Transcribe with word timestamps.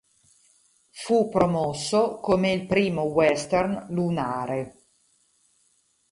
Fu 0.89 1.29
promosso 1.29 2.15
come 2.21 2.51
"il 2.53 2.65
primo 2.65 3.03
'western' 3.03 3.85
lunare". 3.91 4.85